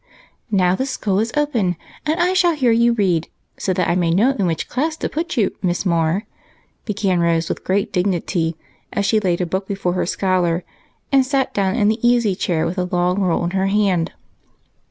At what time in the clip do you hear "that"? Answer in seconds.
3.73-3.87